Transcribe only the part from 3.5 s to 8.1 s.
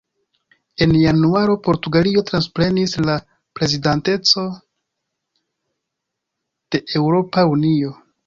prezidantecon de Eŭropa Unio.